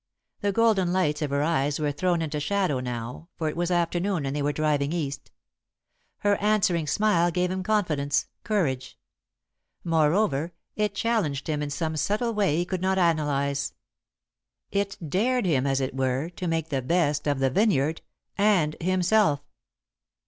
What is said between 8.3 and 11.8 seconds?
courage. Moreover, it challenged him in